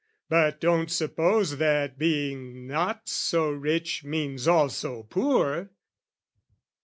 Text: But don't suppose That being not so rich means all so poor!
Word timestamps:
But 0.29 0.59
don't 0.59 0.89
suppose 0.89 1.57
That 1.57 1.99
being 1.99 2.65
not 2.65 3.07
so 3.07 3.51
rich 3.51 4.03
means 4.03 4.47
all 4.47 4.67
so 4.69 5.03
poor! 5.03 5.69